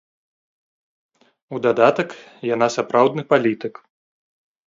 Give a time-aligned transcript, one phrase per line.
[1.57, 2.09] У дадатак,
[2.55, 3.73] яна сапраўдны палітык.